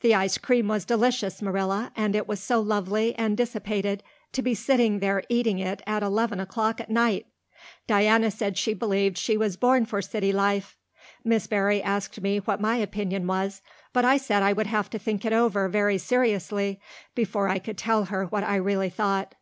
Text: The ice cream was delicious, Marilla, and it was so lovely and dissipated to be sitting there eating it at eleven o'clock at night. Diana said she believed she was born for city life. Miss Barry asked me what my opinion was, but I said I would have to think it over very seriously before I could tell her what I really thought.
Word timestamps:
The 0.00 0.12
ice 0.12 0.38
cream 0.38 0.66
was 0.66 0.84
delicious, 0.84 1.40
Marilla, 1.40 1.92
and 1.94 2.16
it 2.16 2.26
was 2.26 2.40
so 2.40 2.58
lovely 2.60 3.14
and 3.14 3.36
dissipated 3.36 4.02
to 4.32 4.42
be 4.42 4.52
sitting 4.52 4.98
there 4.98 5.22
eating 5.28 5.60
it 5.60 5.82
at 5.86 6.02
eleven 6.02 6.40
o'clock 6.40 6.80
at 6.80 6.90
night. 6.90 7.28
Diana 7.86 8.32
said 8.32 8.58
she 8.58 8.74
believed 8.74 9.16
she 9.16 9.36
was 9.36 9.56
born 9.56 9.86
for 9.86 10.02
city 10.02 10.32
life. 10.32 10.76
Miss 11.22 11.46
Barry 11.46 11.80
asked 11.80 12.20
me 12.20 12.38
what 12.38 12.60
my 12.60 12.74
opinion 12.78 13.28
was, 13.28 13.62
but 13.92 14.04
I 14.04 14.16
said 14.16 14.42
I 14.42 14.52
would 14.52 14.66
have 14.66 14.90
to 14.90 14.98
think 14.98 15.24
it 15.24 15.32
over 15.32 15.68
very 15.68 15.96
seriously 15.96 16.80
before 17.14 17.46
I 17.48 17.60
could 17.60 17.78
tell 17.78 18.06
her 18.06 18.24
what 18.24 18.42
I 18.42 18.56
really 18.56 18.90
thought. 18.90 19.36